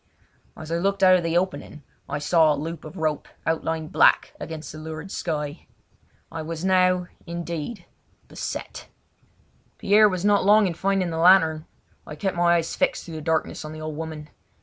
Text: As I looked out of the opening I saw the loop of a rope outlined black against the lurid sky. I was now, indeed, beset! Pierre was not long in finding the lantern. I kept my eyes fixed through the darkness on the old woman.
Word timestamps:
As 0.57 0.71
I 0.71 0.77
looked 0.79 1.03
out 1.03 1.15
of 1.17 1.21
the 1.21 1.37
opening 1.37 1.83
I 2.09 2.17
saw 2.17 2.55
the 2.55 2.59
loop 2.61 2.85
of 2.85 2.97
a 2.97 2.99
rope 2.99 3.27
outlined 3.45 3.91
black 3.91 4.33
against 4.39 4.71
the 4.71 4.79
lurid 4.79 5.11
sky. 5.11 5.67
I 6.31 6.41
was 6.41 6.65
now, 6.65 7.05
indeed, 7.27 7.85
beset! 8.27 8.87
Pierre 9.77 10.09
was 10.09 10.25
not 10.25 10.43
long 10.43 10.65
in 10.65 10.73
finding 10.73 11.11
the 11.11 11.17
lantern. 11.19 11.67
I 12.07 12.15
kept 12.15 12.35
my 12.35 12.55
eyes 12.55 12.75
fixed 12.75 13.05
through 13.05 13.13
the 13.17 13.21
darkness 13.21 13.63
on 13.63 13.73
the 13.73 13.81
old 13.81 13.95
woman. 13.95 14.29